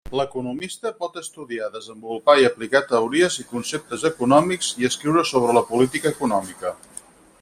[0.17, 6.75] L'economista pot estudiar, desenvolupar i aplicar teories i conceptes econòmics i escriure sobre política econòmica.